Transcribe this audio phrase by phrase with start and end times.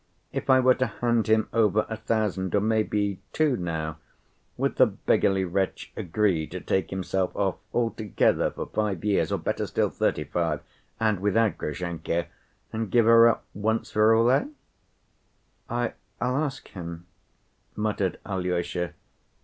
[0.33, 3.97] If I were to hand him over a thousand or maybe two now,
[4.57, 9.67] would the beggarly wretch agree to take himself off altogether for five years or, better
[9.67, 10.61] still, thirty‐five,
[10.99, 12.25] and without Grushenka,
[12.73, 14.45] and give her up once for all, eh?"
[15.69, 17.05] "I—I'll ask him,"
[17.75, 18.95] muttered Alyosha.